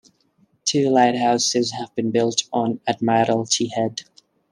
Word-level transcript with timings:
Two 0.65 0.89
lighthouses 0.89 1.73
have 1.73 1.93
been 1.93 2.09
built 2.09 2.45
on 2.51 2.79
Admiralty 2.87 3.67
Head. 3.67 4.01